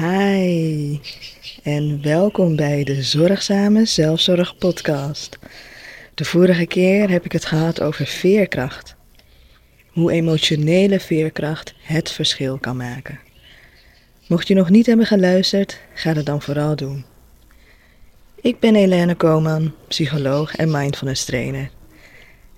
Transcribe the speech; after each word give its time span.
Hi 0.00 0.98
en 1.62 2.02
welkom 2.02 2.56
bij 2.56 2.84
de 2.84 3.02
Zorgzame 3.02 3.84
Zelfzorg 3.84 4.56
Podcast. 4.58 5.38
De 6.14 6.24
vorige 6.24 6.66
keer 6.66 7.10
heb 7.10 7.24
ik 7.24 7.32
het 7.32 7.44
gehad 7.44 7.80
over 7.80 8.06
veerkracht. 8.06 8.96
Hoe 9.88 10.12
emotionele 10.12 11.00
veerkracht 11.00 11.74
het 11.82 12.10
verschil 12.10 12.58
kan 12.58 12.76
maken. 12.76 13.20
Mocht 14.28 14.48
je 14.48 14.54
nog 14.54 14.70
niet 14.70 14.86
hebben 14.86 15.06
geluisterd, 15.06 15.80
ga 15.94 16.12
dat 16.14 16.26
dan 16.26 16.42
vooral 16.42 16.76
doen. 16.76 17.04
Ik 18.40 18.58
ben 18.58 18.74
Helene 18.74 19.14
Koman, 19.14 19.74
psycholoog 19.88 20.56
en 20.56 20.70
mindfulness 20.70 21.24
trainer. 21.24 21.70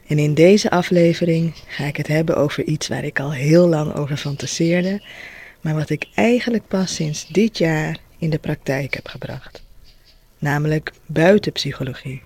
En 0.06 0.18
in 0.18 0.34
deze 0.34 0.70
aflevering 0.70 1.54
ga 1.66 1.84
ik 1.84 1.96
het 1.96 2.08
hebben 2.08 2.36
over 2.36 2.64
iets 2.64 2.88
waar 2.88 3.04
ik 3.04 3.20
al 3.20 3.32
heel 3.32 3.68
lang 3.68 3.94
over 3.94 4.16
fantaseerde, 4.16 5.00
maar 5.66 5.74
wat 5.74 5.90
ik 5.90 6.06
eigenlijk 6.14 6.68
pas 6.68 6.94
sinds 6.94 7.26
dit 7.28 7.58
jaar 7.58 7.98
in 8.18 8.30
de 8.30 8.38
praktijk 8.38 8.94
heb 8.94 9.08
gebracht. 9.08 9.62
Namelijk 10.38 10.92
buitenpsychologie. 11.06 12.22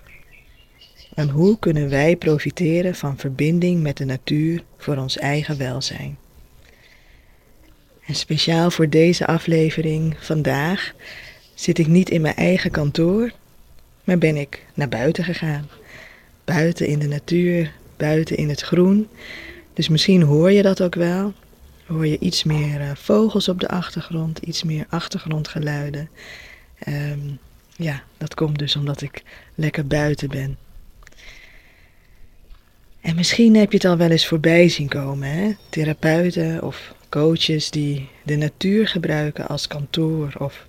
En 1.13 1.29
hoe 1.29 1.59
kunnen 1.59 1.89
wij 1.89 2.15
profiteren 2.15 2.95
van 2.95 3.17
verbinding 3.17 3.81
met 3.81 3.97
de 3.97 4.05
natuur 4.05 4.63
voor 4.77 4.97
ons 4.97 5.17
eigen 5.17 5.57
welzijn? 5.57 6.17
En 8.05 8.15
speciaal 8.15 8.71
voor 8.71 8.89
deze 8.89 9.27
aflevering 9.27 10.15
vandaag 10.19 10.93
zit 11.53 11.77
ik 11.77 11.87
niet 11.87 12.09
in 12.09 12.21
mijn 12.21 12.35
eigen 12.35 12.71
kantoor, 12.71 13.31
maar 14.03 14.17
ben 14.17 14.35
ik 14.35 14.65
naar 14.73 14.89
buiten 14.89 15.23
gegaan. 15.23 15.69
Buiten 16.45 16.87
in 16.87 16.99
de 16.99 17.07
natuur, 17.07 17.71
buiten 17.97 18.37
in 18.37 18.49
het 18.49 18.61
groen. 18.61 19.07
Dus 19.73 19.89
misschien 19.89 20.21
hoor 20.21 20.51
je 20.51 20.61
dat 20.61 20.81
ook 20.81 20.95
wel. 20.95 21.33
Hoor 21.91 22.07
je 22.07 22.19
iets 22.19 22.43
meer 22.43 22.81
uh, 22.81 22.91
vogels 22.95 23.47
op 23.47 23.59
de 23.59 23.67
achtergrond, 23.67 24.37
iets 24.37 24.63
meer 24.63 24.85
achtergrondgeluiden. 24.89 26.09
Um, 26.87 27.39
ja, 27.75 28.03
dat 28.17 28.33
komt 28.33 28.59
dus 28.59 28.75
omdat 28.75 29.01
ik 29.01 29.23
lekker 29.55 29.87
buiten 29.87 30.29
ben. 30.29 30.57
En 33.01 33.15
misschien 33.15 33.55
heb 33.55 33.71
je 33.71 33.77
het 33.77 33.85
al 33.85 33.97
wel 33.97 34.09
eens 34.09 34.27
voorbij 34.27 34.69
zien 34.69 34.87
komen, 34.87 35.29
hè? 35.29 35.51
Therapeuten 35.69 36.63
of 36.63 36.93
coaches 37.09 37.69
die 37.69 38.09
de 38.23 38.35
natuur 38.35 38.87
gebruiken 38.87 39.47
als 39.47 39.67
kantoor 39.67 40.33
of 40.37 40.67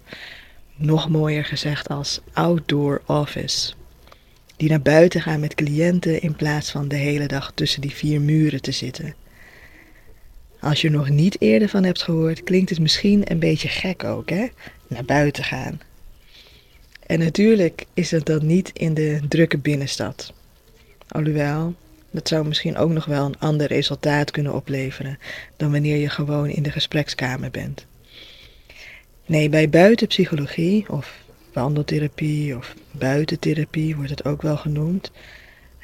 nog 0.76 1.08
mooier 1.08 1.44
gezegd 1.44 1.88
als 1.88 2.20
outdoor 2.32 3.02
office. 3.06 3.72
Die 4.56 4.68
naar 4.68 4.82
buiten 4.82 5.20
gaan 5.20 5.40
met 5.40 5.54
cliënten 5.54 6.20
in 6.20 6.36
plaats 6.36 6.70
van 6.70 6.88
de 6.88 6.96
hele 6.96 7.26
dag 7.26 7.52
tussen 7.54 7.80
die 7.80 7.94
vier 7.94 8.20
muren 8.20 8.62
te 8.62 8.72
zitten. 8.72 9.14
Als 10.62 10.80
je 10.80 10.88
er 10.88 10.94
nog 10.94 11.08
niet 11.08 11.40
eerder 11.40 11.68
van 11.68 11.84
hebt 11.84 12.02
gehoord, 12.02 12.42
klinkt 12.42 12.70
het 12.70 12.80
misschien 12.80 13.30
een 13.30 13.38
beetje 13.38 13.68
gek 13.68 14.04
ook, 14.04 14.30
hè? 14.30 14.46
Naar 14.86 15.04
buiten 15.04 15.44
gaan. 15.44 15.80
En 17.06 17.18
natuurlijk 17.18 17.86
is 17.94 18.10
het 18.10 18.26
dan 18.26 18.46
niet 18.46 18.70
in 18.72 18.94
de 18.94 19.20
drukke 19.28 19.58
binnenstad. 19.58 20.32
Alhoewel, 21.08 21.74
dat 22.10 22.28
zou 22.28 22.46
misschien 22.46 22.76
ook 22.76 22.90
nog 22.90 23.04
wel 23.04 23.24
een 23.24 23.38
ander 23.38 23.66
resultaat 23.66 24.30
kunnen 24.30 24.54
opleveren 24.54 25.18
dan 25.56 25.70
wanneer 25.72 25.96
je 25.96 26.08
gewoon 26.08 26.48
in 26.48 26.62
de 26.62 26.70
gesprekskamer 26.70 27.50
bent. 27.50 27.86
Nee, 29.26 29.48
bij 29.48 29.68
buitenpsychologie 29.68 30.88
of 30.88 31.14
wandeltherapie 31.52 32.56
of 32.56 32.74
buitentherapie 32.90 33.96
wordt 33.96 34.10
het 34.10 34.24
ook 34.24 34.42
wel 34.42 34.56
genoemd, 34.56 35.10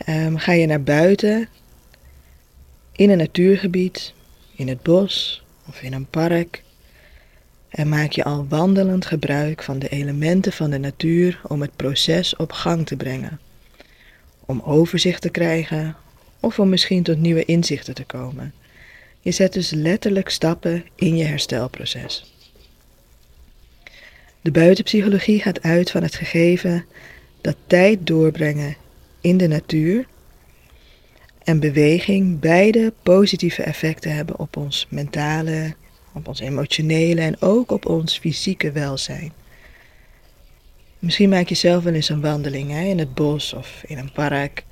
um, 0.08 0.38
ga 0.38 0.52
je 0.52 0.66
naar 0.66 0.82
buiten 0.82 1.48
in 2.92 3.10
een 3.10 3.18
natuurgebied, 3.18 4.16
in 4.58 4.68
het 4.68 4.82
bos 4.82 5.42
of 5.68 5.82
in 5.82 5.92
een 5.92 6.06
park 6.06 6.62
en 7.68 7.88
maak 7.88 8.12
je 8.12 8.24
al 8.24 8.46
wandelend 8.48 9.06
gebruik 9.06 9.62
van 9.62 9.78
de 9.78 9.88
elementen 9.88 10.52
van 10.52 10.70
de 10.70 10.78
natuur 10.78 11.40
om 11.46 11.60
het 11.60 11.76
proces 11.76 12.36
op 12.36 12.52
gang 12.52 12.86
te 12.86 12.96
brengen. 12.96 13.40
Om 14.46 14.60
overzicht 14.60 15.22
te 15.22 15.28
krijgen 15.28 15.96
of 16.40 16.58
om 16.58 16.68
misschien 16.68 17.02
tot 17.02 17.18
nieuwe 17.18 17.44
inzichten 17.44 17.94
te 17.94 18.04
komen. 18.04 18.54
Je 19.20 19.30
zet 19.30 19.52
dus 19.52 19.70
letterlijk 19.70 20.28
stappen 20.28 20.84
in 20.94 21.16
je 21.16 21.24
herstelproces. 21.24 22.34
De 24.40 24.50
buitenpsychologie 24.50 25.40
gaat 25.40 25.62
uit 25.62 25.90
van 25.90 26.02
het 26.02 26.14
gegeven 26.14 26.84
dat 27.40 27.56
tijd 27.66 28.06
doorbrengen 28.06 28.76
in 29.20 29.36
de 29.36 29.46
natuur 29.46 30.06
en 31.48 31.60
beweging 31.60 32.40
beide 32.40 32.92
positieve 33.02 33.62
effecten 33.62 34.14
hebben 34.14 34.38
op 34.38 34.56
ons 34.56 34.86
mentale, 34.90 35.74
op 36.12 36.28
ons 36.28 36.40
emotionele 36.40 37.20
en 37.20 37.40
ook 37.40 37.70
op 37.70 37.86
ons 37.86 38.18
fysieke 38.18 38.72
welzijn. 38.72 39.32
Misschien 40.98 41.28
maak 41.28 41.48
je 41.48 41.54
zelf 41.54 41.84
wel 41.84 41.92
eens 41.92 42.08
een 42.08 42.20
wandeling 42.20 42.70
hè, 42.70 42.82
in 42.82 42.98
het 42.98 43.14
bos 43.14 43.52
of 43.52 43.82
in 43.86 43.98
een 43.98 44.12
park 44.12 44.64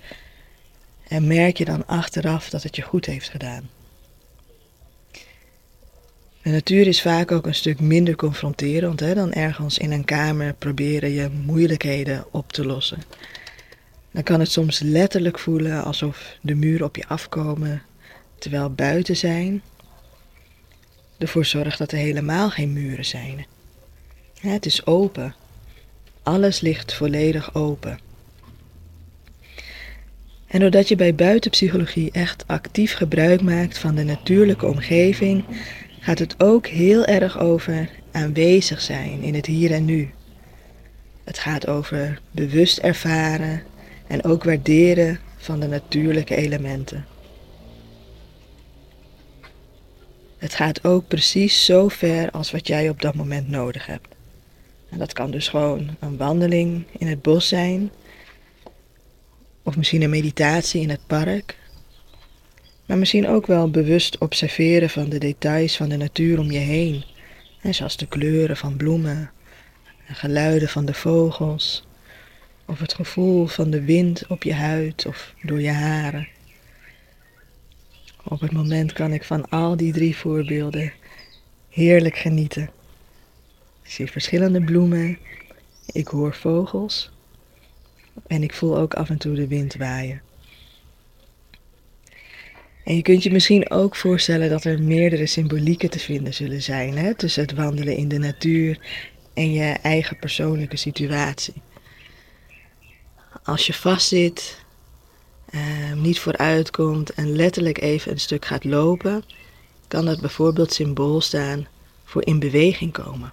en 1.09 1.27
merk 1.27 1.57
je 1.57 1.65
dan 1.65 1.87
achteraf 1.87 2.51
dat 2.51 2.63
het 2.63 2.77
je 2.77 2.83
goed 2.83 3.07
heeft 3.07 3.29
gedaan. 3.29 3.69
De 6.43 6.51
natuur 6.51 6.87
is 6.87 7.03
vaak 7.03 7.33
ook 7.33 7.47
een 7.47 7.55
stuk 7.55 7.81
minder 7.81 8.17
confronterend 8.17 9.01
hè, 9.01 9.15
dan 9.15 9.33
ergens 9.33 9.79
in 9.79 9.93
een 9.93 10.05
kamer 10.05 10.55
proberen 10.55 11.11
je 11.11 11.31
moeilijkheden 11.45 12.25
op 12.31 12.53
te 12.53 12.67
lossen. 12.67 13.03
Dan 14.17 14.25
kan 14.25 14.41
het 14.41 14.51
soms 14.51 14.81
letterlijk 14.81 15.39
voelen 15.39 15.85
alsof 15.85 16.37
de 16.41 16.55
muren 16.55 16.87
op 16.87 16.97
je 16.97 17.07
afkomen, 17.07 17.83
terwijl 18.39 18.71
buiten 18.71 19.17
zijn 19.17 19.63
ervoor 21.19 21.45
zorgt 21.45 21.79
dat 21.79 21.93
er 21.93 21.99
helemaal 21.99 22.51
geen 22.51 22.73
muren 22.73 23.05
zijn. 23.05 23.47
het 24.41 24.67
is 24.67 24.87
open. 24.87 25.35
Alles 26.23 26.61
ligt 26.61 26.95
volledig 26.95 27.55
open. 27.55 27.99
En 30.47 30.61
doordat 30.61 30.89
je 30.89 30.97
bij 30.97 31.15
buitenpsychologie 31.15 32.11
echt 32.11 32.45
actief 32.47 32.95
gebruik 32.95 33.43
maakt 33.43 33.79
van 33.79 33.95
de 33.95 34.05
natuurlijke 34.05 34.67
omgeving, 34.67 35.45
gaat 36.01 36.19
het 36.19 36.35
ook 36.43 36.67
heel 36.67 37.05
erg 37.05 37.39
over 37.39 37.91
aanwezig 38.13 38.81
zijn 38.81 39.23
in 39.23 39.35
het 39.35 39.47
hier 39.47 39.73
en 39.73 39.85
nu. 39.85 40.11
Het 41.25 41.39
gaat 41.39 41.67
over 41.67 42.21
bewust 42.31 42.79
ervaren 42.79 43.63
en 44.07 44.25
ook 44.25 44.45
waarderen 44.45 45.21
van 45.37 45.61
de 45.61 45.67
natuurlijke 45.67 46.37
elementen. 46.37 47.07
Het 50.39 50.55
gaat 50.55 50.85
ook 50.85 51.09
precies 51.09 51.65
zo 51.65 51.89
ver 51.89 52.31
als 52.31 52.51
wat 52.51 52.67
jij 52.67 52.89
op 52.89 53.03
dat 53.03 53.15
moment 53.15 53.49
nodig 53.49 53.87
hebt. 53.87 54.09
En 54.91 54.99
dat 54.99 55.13
kan 55.13 55.31
dus 55.31 55.49
gewoon 55.49 55.97
een 56.01 56.17
wandeling 56.17 56.85
in 56.99 57.07
het 57.07 57.23
bos 57.23 57.49
zijn, 57.49 57.91
of 59.63 59.77
misschien 59.77 60.03
een 60.03 60.11
meditatie 60.11 60.81
in 60.81 60.91
het 60.91 61.07
park, 61.07 61.59
maar 62.87 62.99
misschien 62.99 63.29
ook 63.29 63.47
wel 63.47 63.71
bewust 63.71 64.19
observeren 64.19 64.91
van 64.91 65.09
de 65.09 65.19
details 65.19 65.77
van 65.77 65.89
de 65.89 65.97
natuur 65.97 66.39
om 66.39 66.51
je 66.51 66.59
heen. 66.59 67.05
En 67.61 67.75
zoals 67.75 67.97
de 67.97 68.07
kleuren 68.07 68.57
van 68.57 68.77
bloemen, 68.77 69.31
de 70.07 70.15
geluiden 70.15 70.69
van 70.69 70.85
de 70.85 70.95
vogels, 70.95 71.86
of 72.67 72.79
het 72.79 72.95
gevoel 72.95 73.47
van 73.47 73.71
de 73.71 73.85
wind 73.85 74.27
op 74.27 74.43
je 74.43 74.55
huid 74.55 75.07
of 75.07 75.35
door 75.43 75.61
je 75.61 75.71
haren. 75.71 76.29
Op 78.25 78.41
het 78.41 78.53
moment 78.53 78.93
kan 78.93 79.13
ik 79.13 79.25
van 79.25 79.49
al 79.49 79.77
die 79.77 79.93
drie 79.93 80.17
voorbeelden 80.17 80.93
heerlijk 81.69 82.17
genieten. 82.17 82.71
Ik 83.83 83.91
zie 83.91 84.11
verschillende 84.11 84.61
bloemen, 84.61 85.19
ik 85.93 86.09
hoor 86.09 86.35
vogels 86.35 87.11
en 88.27 88.43
ik 88.43 88.55
voel 88.55 88.79
ook 88.79 88.95
af 88.95 89.11
en 89.11 89.19
toe 89.19 89.35
de 89.35 89.47
wind 89.47 89.75
waaien. 89.75 90.21
En 92.85 92.97
je 92.97 93.03
kunt 93.03 93.23
je 93.23 93.33
misschien 93.33 93.71
ook 93.71 93.97
voorstellen 93.97 94.51
dat 94.51 94.65
er 94.65 94.83
meerdere 94.83 95.27
symbolieken 95.27 95.91
te 95.91 95.99
vinden 95.99 96.35
zullen 96.35 96.63
zijn 96.63 96.97
hè, 96.97 97.15
tussen 97.15 97.43
het 97.43 97.53
wandelen 97.53 97.97
in 97.97 98.09
de 98.09 98.19
natuur 98.19 98.79
en 99.35 99.53
je 99.53 99.65
eigen 99.83 100.19
persoonlijke 100.19 100.77
situatie. 100.77 101.55
Als 103.47 103.67
je 103.67 103.73
vastzit, 103.73 104.65
uh, 105.51 105.93
niet 105.93 106.21
vooruit 106.21 106.71
komt 106.71 107.11
en 107.11 107.37
letterlijk 107.37 107.81
even 107.81 108.13
een 108.13 108.21
stuk 108.21 108.45
gaat 108.45 108.65
lopen, 108.65 109.25
kan 109.89 110.05
dat 110.05 110.21
bijvoorbeeld 110.21 110.73
symbool 110.73 111.21
staan 111.21 111.67
voor 112.05 112.27
in 112.27 112.39
beweging 112.39 112.93
komen. 112.93 113.33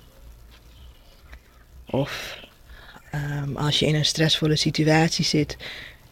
Of 1.86 2.40
um, 3.16 3.58
als 3.58 3.80
je 3.80 3.86
in 3.86 3.96
een 3.96 4.06
stressvolle 4.06 4.56
situatie 4.56 5.26
zit, 5.26 5.58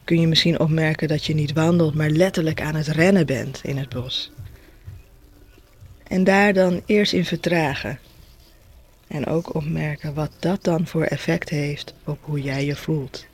kun 0.03 0.19
je 0.19 0.27
misschien 0.27 0.59
opmerken 0.59 1.07
dat 1.07 1.25
je 1.25 1.33
niet 1.33 1.53
wandelt, 1.53 1.93
maar 1.93 2.09
letterlijk 2.09 2.61
aan 2.61 2.75
het 2.75 2.87
rennen 2.87 3.25
bent 3.25 3.59
in 3.63 3.77
het 3.77 3.89
bos. 3.89 4.31
En 6.03 6.23
daar 6.23 6.53
dan 6.53 6.81
eerst 6.85 7.13
in 7.13 7.25
vertragen. 7.25 7.99
En 9.07 9.25
ook 9.25 9.55
opmerken 9.55 10.13
wat 10.13 10.31
dat 10.39 10.63
dan 10.63 10.87
voor 10.87 11.03
effect 11.03 11.49
heeft 11.49 11.93
op 12.03 12.17
hoe 12.21 12.41
jij 12.41 12.65
je 12.65 12.75
voelt. 12.75 13.29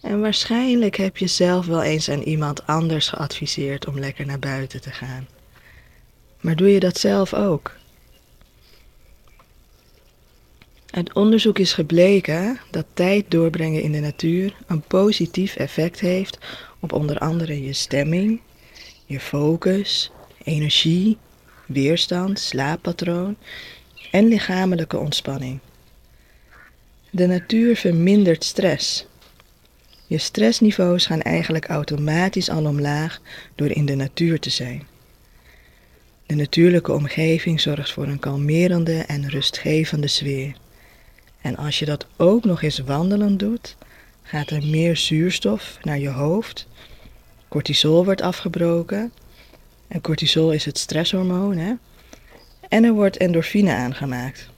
En 0.00 0.20
waarschijnlijk 0.20 0.96
heb 0.96 1.16
je 1.16 1.26
zelf 1.26 1.66
wel 1.66 1.82
eens 1.82 2.10
aan 2.10 2.22
iemand 2.22 2.66
anders 2.66 3.08
geadviseerd 3.08 3.86
om 3.86 3.98
lekker 3.98 4.26
naar 4.26 4.38
buiten 4.38 4.80
te 4.80 4.90
gaan. 4.90 5.28
Maar 6.40 6.56
doe 6.56 6.72
je 6.72 6.80
dat 6.80 6.98
zelf 6.98 7.34
ook? 7.34 7.78
Uit 10.90 11.12
onderzoek 11.12 11.58
is 11.58 11.72
gebleken 11.72 12.60
dat 12.70 12.86
tijd 12.94 13.30
doorbrengen 13.30 13.82
in 13.82 13.92
de 13.92 14.00
natuur 14.00 14.56
een 14.66 14.82
positief 14.82 15.56
effect 15.56 16.00
heeft 16.00 16.38
op 16.80 16.92
onder 16.92 17.18
andere 17.18 17.64
je 17.64 17.72
stemming, 17.72 18.40
je 19.06 19.20
focus, 19.20 20.10
energie, 20.44 21.18
weerstand, 21.66 22.38
slaappatroon 22.38 23.36
en 24.10 24.28
lichamelijke 24.28 24.98
ontspanning. 24.98 25.58
De 27.10 27.26
natuur 27.26 27.76
vermindert 27.76 28.44
stress. 28.44 29.06
Je 30.10 30.18
stressniveaus 30.18 31.06
gaan 31.06 31.22
eigenlijk 31.22 31.66
automatisch 31.66 32.50
al 32.50 32.66
omlaag 32.66 33.20
door 33.54 33.70
in 33.70 33.86
de 33.86 33.94
natuur 33.94 34.40
te 34.40 34.50
zijn. 34.50 34.86
De 36.26 36.34
natuurlijke 36.34 36.92
omgeving 36.92 37.60
zorgt 37.60 37.92
voor 37.92 38.06
een 38.06 38.18
kalmerende 38.18 38.98
en 38.98 39.28
rustgevende 39.28 40.06
sfeer. 40.06 40.52
En 41.40 41.56
als 41.56 41.78
je 41.78 41.84
dat 41.84 42.06
ook 42.16 42.44
nog 42.44 42.62
eens 42.62 42.78
wandelend 42.78 43.38
doet, 43.38 43.76
gaat 44.22 44.50
er 44.50 44.66
meer 44.66 44.96
zuurstof 44.96 45.78
naar 45.82 45.98
je 45.98 46.10
hoofd. 46.10 46.66
Cortisol 47.48 48.04
wordt 48.04 48.22
afgebroken. 48.22 49.12
En 49.88 50.00
cortisol 50.00 50.52
is 50.52 50.64
het 50.64 50.78
stresshormoon. 50.78 51.56
Hè? 51.56 51.72
En 52.68 52.84
er 52.84 52.92
wordt 52.92 53.16
endorfine 53.16 53.72
aangemaakt. 53.72 54.48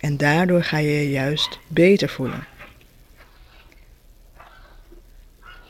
En 0.00 0.16
daardoor 0.16 0.62
ga 0.62 0.78
je 0.78 0.90
je 0.90 1.10
juist 1.10 1.58
beter 1.68 2.08
voelen. 2.08 2.46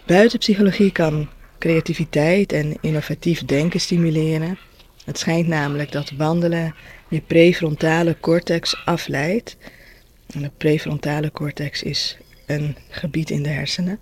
Buitenpsychologie 0.07 0.93
kan 0.93 1.29
creativiteit 1.59 2.53
en 2.53 2.77
innovatief 2.81 3.45
denken 3.45 3.81
stimuleren. 3.81 4.59
Het 5.05 5.19
schijnt 5.19 5.49
namelijk 5.49 5.93
dat 5.93 6.11
wandelen 6.11 6.75
je 7.09 7.21
prefrontale 7.21 8.17
cortex 8.21 8.83
afleidt 8.85 9.57
en 10.27 10.43
de 10.43 10.51
prefrontale 10.57 11.33
cortex 11.33 11.83
is 11.83 12.19
een 12.47 12.77
gebied 12.89 13.31
in 13.31 13.43
de 13.43 13.49
hersenen. 13.49 13.99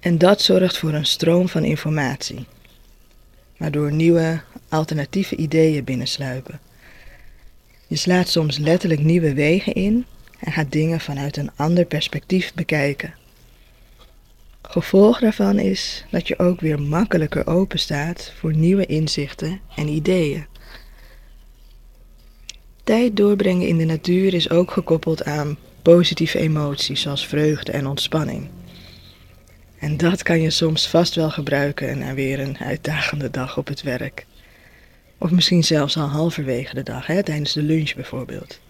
En 0.00 0.18
dat 0.18 0.42
zorgt 0.42 0.78
voor 0.78 0.92
een 0.92 1.06
stroom 1.06 1.48
van 1.48 1.64
informatie, 1.64 2.46
waardoor 3.56 3.92
nieuwe 3.92 4.40
alternatieve 4.68 5.36
ideeën 5.36 5.84
binnensluipen. 5.84 6.60
Je 7.86 7.96
slaat 7.96 8.28
soms 8.28 8.58
letterlijk 8.58 9.00
nieuwe 9.00 9.34
wegen 9.34 9.72
in 9.72 10.06
en 10.38 10.52
gaat 10.52 10.72
dingen 10.72 11.00
vanuit 11.00 11.36
een 11.36 11.50
ander 11.56 11.84
perspectief 11.84 12.54
bekijken. 12.54 13.14
Gevolg 14.68 15.20
daarvan 15.20 15.58
is 15.58 16.04
dat 16.10 16.28
je 16.28 16.38
ook 16.38 16.60
weer 16.60 16.80
makkelijker 16.80 17.46
open 17.46 17.78
staat 17.78 18.32
voor 18.38 18.56
nieuwe 18.56 18.86
inzichten 18.86 19.60
en 19.76 19.88
ideeën. 19.88 20.46
Tijd 22.84 23.16
doorbrengen 23.16 23.68
in 23.68 23.78
de 23.78 23.84
natuur 23.84 24.34
is 24.34 24.50
ook 24.50 24.70
gekoppeld 24.70 25.24
aan 25.24 25.56
positieve 25.82 26.38
emoties 26.38 27.00
zoals 27.00 27.26
vreugde 27.26 27.72
en 27.72 27.86
ontspanning. 27.86 28.48
En 29.78 29.96
dat 29.96 30.22
kan 30.22 30.40
je 30.40 30.50
soms 30.50 30.88
vast 30.88 31.14
wel 31.14 31.30
gebruiken 31.30 31.98
na 31.98 32.14
weer 32.14 32.40
een 32.40 32.58
uitdagende 32.58 33.30
dag 33.30 33.56
op 33.56 33.66
het 33.66 33.82
werk. 33.82 34.26
Of 35.18 35.30
misschien 35.30 35.64
zelfs 35.64 35.96
al 35.96 36.08
halverwege 36.08 36.74
de 36.74 36.82
dag, 36.82 37.06
hè, 37.06 37.22
tijdens 37.22 37.52
de 37.52 37.62
lunch 37.62 37.94
bijvoorbeeld. 37.94 38.60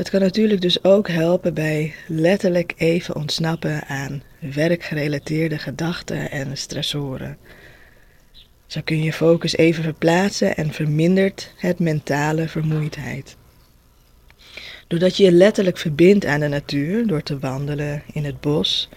Het 0.00 0.10
kan 0.10 0.20
natuurlijk 0.20 0.60
dus 0.60 0.84
ook 0.84 1.08
helpen 1.08 1.54
bij 1.54 1.94
letterlijk 2.06 2.72
even 2.76 3.16
ontsnappen 3.16 3.86
aan 3.86 4.22
werkgerelateerde 4.38 5.58
gedachten 5.58 6.30
en 6.30 6.56
stressoren. 6.56 7.36
Zo 8.66 8.80
kun 8.84 9.02
je 9.02 9.12
focus 9.12 9.56
even 9.56 9.82
verplaatsen 9.82 10.56
en 10.56 10.72
vermindert 10.72 11.52
het 11.56 11.78
mentale 11.78 12.48
vermoeidheid. 12.48 13.36
Doordat 14.86 15.16
je 15.16 15.24
je 15.24 15.32
letterlijk 15.32 15.78
verbindt 15.78 16.24
aan 16.24 16.40
de 16.40 16.48
natuur 16.48 17.06
door 17.06 17.22
te 17.22 17.38
wandelen 17.38 18.02
in 18.12 18.24
het 18.24 18.40
bos, 18.40 18.88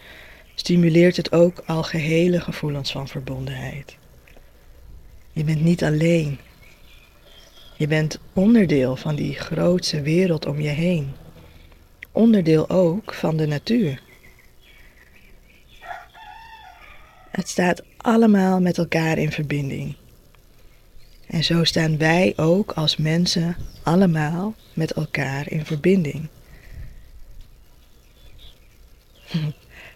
stimuleert 0.55 1.17
het 1.17 1.31
ook 1.31 1.63
algehele 1.65 2.39
gevoelens 2.39 2.91
van 2.91 3.07
verbondenheid. 3.07 3.97
Je 5.31 5.43
bent 5.43 5.61
niet 5.61 5.83
alleen. 5.83 6.39
Je 7.77 7.87
bent 7.87 8.19
onderdeel 8.33 8.95
van 8.95 9.15
die 9.15 9.33
grootse 9.33 10.01
wereld 10.01 10.45
om 10.45 10.61
je 10.61 10.69
heen. 10.69 11.11
Onderdeel 12.11 12.69
ook 12.69 13.13
van 13.13 13.37
de 13.37 13.47
natuur. 13.47 14.01
Het 17.31 17.49
staat 17.49 17.83
allemaal 17.97 18.59
met 18.61 18.77
elkaar 18.77 19.17
in 19.17 19.31
verbinding. 19.31 19.95
En 21.27 21.43
zo 21.43 21.63
staan 21.63 21.97
wij 21.97 22.33
ook 22.35 22.71
als 22.71 22.97
mensen 22.97 23.55
allemaal 23.83 24.55
met 24.73 24.91
elkaar 24.91 25.51
in 25.51 25.65
verbinding. 25.65 26.27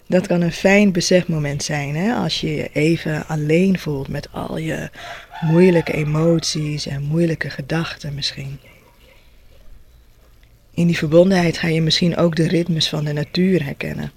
Dat 0.08 0.26
kan 0.26 0.40
een 0.40 0.52
fijn 0.52 0.92
besefmoment 0.92 1.62
zijn, 1.62 1.96
hè? 1.96 2.14
als 2.14 2.40
je 2.40 2.54
je 2.54 2.70
even 2.72 3.26
alleen 3.26 3.78
voelt 3.78 4.08
met 4.08 4.32
al 4.32 4.58
je 4.58 4.90
moeilijke 5.40 5.92
emoties 5.92 6.86
en 6.86 7.02
moeilijke 7.02 7.50
gedachten 7.50 8.14
misschien. 8.14 8.58
In 10.74 10.86
die 10.86 10.96
verbondenheid 10.96 11.58
ga 11.58 11.68
je 11.68 11.82
misschien 11.82 12.16
ook 12.16 12.36
de 12.36 12.48
ritmes 12.48 12.88
van 12.88 13.04
de 13.04 13.12
natuur 13.12 13.64
herkennen. 13.64 14.12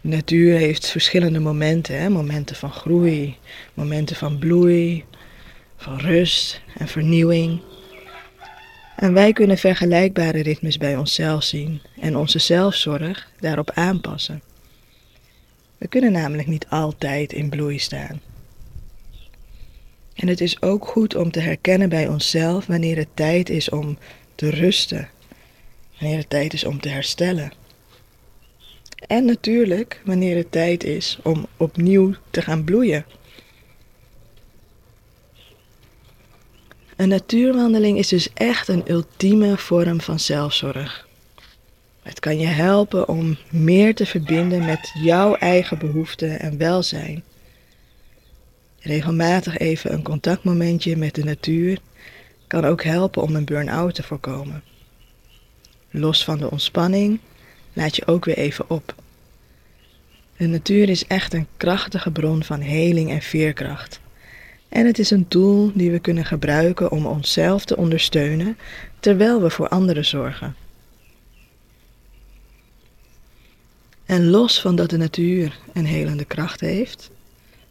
De 0.00 0.08
natuur 0.08 0.58
heeft 0.58 0.88
verschillende 0.88 1.40
momenten, 1.40 2.00
hè? 2.00 2.08
momenten 2.08 2.56
van 2.56 2.70
groei, 2.70 3.36
momenten 3.74 4.16
van 4.16 4.38
bloei, 4.38 5.04
van 5.76 5.98
rust 5.98 6.60
en 6.78 6.88
vernieuwing. 6.88 7.60
En 8.96 9.12
wij 9.12 9.32
kunnen 9.32 9.58
vergelijkbare 9.58 10.42
ritmes 10.42 10.78
bij 10.78 10.96
onszelf 10.96 11.42
zien 11.42 11.80
en 12.00 12.16
onze 12.16 12.38
zelfzorg 12.38 13.30
daarop 13.40 13.70
aanpassen. 13.70 14.42
We 15.80 15.88
kunnen 15.88 16.12
namelijk 16.12 16.48
niet 16.48 16.66
altijd 16.68 17.32
in 17.32 17.48
bloei 17.48 17.78
staan. 17.78 18.20
En 20.14 20.28
het 20.28 20.40
is 20.40 20.62
ook 20.62 20.86
goed 20.86 21.14
om 21.14 21.30
te 21.30 21.40
herkennen 21.40 21.88
bij 21.88 22.08
onszelf 22.08 22.66
wanneer 22.66 22.96
het 22.96 23.08
tijd 23.14 23.48
is 23.50 23.68
om 23.68 23.98
te 24.34 24.50
rusten, 24.50 25.08
wanneer 25.98 26.18
het 26.18 26.30
tijd 26.30 26.52
is 26.52 26.64
om 26.64 26.80
te 26.80 26.88
herstellen. 26.88 27.52
En 29.06 29.24
natuurlijk 29.24 30.00
wanneer 30.04 30.36
het 30.36 30.52
tijd 30.52 30.84
is 30.84 31.18
om 31.22 31.46
opnieuw 31.56 32.14
te 32.30 32.42
gaan 32.42 32.64
bloeien. 32.64 33.04
Een 36.96 37.08
natuurwandeling 37.08 37.98
is 37.98 38.08
dus 38.08 38.32
echt 38.32 38.68
een 38.68 38.90
ultieme 38.90 39.58
vorm 39.58 40.00
van 40.00 40.20
zelfzorg. 40.20 41.08
Het 42.10 42.20
kan 42.20 42.38
je 42.38 42.46
helpen 42.46 43.08
om 43.08 43.36
meer 43.50 43.94
te 43.94 44.06
verbinden 44.06 44.64
met 44.64 44.90
jouw 44.94 45.34
eigen 45.34 45.78
behoeften 45.78 46.40
en 46.40 46.58
welzijn. 46.58 47.22
Regelmatig 48.80 49.58
even 49.58 49.92
een 49.92 50.02
contactmomentje 50.02 50.96
met 50.96 51.14
de 51.14 51.24
natuur 51.24 51.78
kan 52.46 52.64
ook 52.64 52.82
helpen 52.82 53.22
om 53.22 53.34
een 53.34 53.44
burn-out 53.44 53.94
te 53.94 54.02
voorkomen. 54.02 54.62
Los 55.90 56.24
van 56.24 56.38
de 56.38 56.50
ontspanning 56.50 57.20
laat 57.72 57.96
je 57.96 58.06
ook 58.06 58.24
weer 58.24 58.36
even 58.36 58.70
op. 58.70 58.94
De 60.36 60.46
natuur 60.46 60.88
is 60.88 61.06
echt 61.06 61.34
een 61.34 61.46
krachtige 61.56 62.10
bron 62.10 62.44
van 62.44 62.60
heling 62.60 63.10
en 63.10 63.22
veerkracht. 63.22 64.00
En 64.68 64.86
het 64.86 64.98
is 64.98 65.10
een 65.10 65.28
tool 65.28 65.70
die 65.74 65.90
we 65.90 65.98
kunnen 65.98 66.24
gebruiken 66.24 66.90
om 66.90 67.06
onszelf 67.06 67.64
te 67.64 67.76
ondersteunen 67.76 68.58
terwijl 69.00 69.42
we 69.42 69.50
voor 69.50 69.68
anderen 69.68 70.04
zorgen. 70.04 70.54
En 74.10 74.30
los 74.30 74.60
van 74.60 74.76
dat 74.76 74.90
de 74.90 74.96
natuur 74.96 75.58
een 75.72 75.84
helende 75.84 76.24
kracht 76.24 76.60
heeft, 76.60 77.10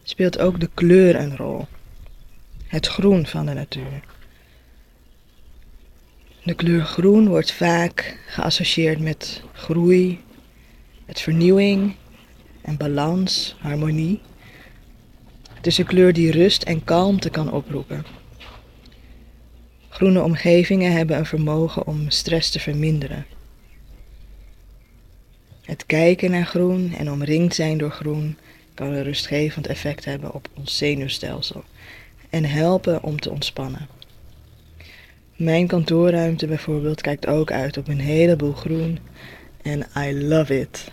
speelt 0.03 0.39
ook 0.39 0.60
de 0.60 0.69
kleur 0.74 1.15
een 1.15 1.38
rol. 1.38 1.67
Het 2.67 2.88
groen 2.88 3.25
van 3.25 3.46
de 3.46 3.53
natuur. 3.53 4.00
De 6.43 6.53
kleur 6.53 6.84
groen 6.84 7.27
wordt 7.27 7.51
vaak 7.51 8.17
geassocieerd 8.27 9.00
met 9.00 9.43
groei, 9.53 10.19
met 11.05 11.22
vernieuwing 11.22 11.96
en 12.62 12.77
balans, 12.77 13.55
harmonie. 13.60 14.22
Het 15.53 15.67
is 15.67 15.77
een 15.77 15.86
kleur 15.86 16.13
die 16.13 16.31
rust 16.31 16.63
en 16.63 16.84
kalmte 16.84 17.29
kan 17.29 17.51
oproepen. 17.51 18.05
Groene 19.89 20.22
omgevingen 20.22 20.91
hebben 20.91 21.17
een 21.17 21.25
vermogen 21.25 21.88
om 21.88 22.10
stress 22.10 22.50
te 22.50 22.60
verminderen. 22.60 23.25
Het 25.69 25.85
kijken 25.85 26.31
naar 26.31 26.45
groen 26.45 26.93
en 26.97 27.11
omringd 27.11 27.55
zijn 27.55 27.77
door 27.77 27.91
groen 27.91 28.38
kan 28.73 28.88
een 28.88 29.03
rustgevend 29.03 29.67
effect 29.67 30.05
hebben 30.05 30.33
op 30.33 30.47
ons 30.53 30.77
zenuwstelsel 30.77 31.63
en 32.29 32.45
helpen 32.45 33.03
om 33.03 33.19
te 33.19 33.29
ontspannen. 33.29 33.88
Mijn 35.35 35.67
kantoorruimte 35.67 36.47
bijvoorbeeld 36.47 37.01
kijkt 37.01 37.27
ook 37.27 37.51
uit 37.51 37.77
op 37.77 37.88
een 37.88 37.99
heleboel 37.99 38.53
groen 38.53 38.99
en 39.61 39.85
I 39.97 40.27
love 40.27 40.59
it. 40.59 40.91